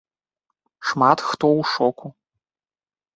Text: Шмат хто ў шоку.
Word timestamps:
Шмат 0.91 1.19
хто 1.27 1.45
ў 1.59 1.67
шоку. 1.73 2.07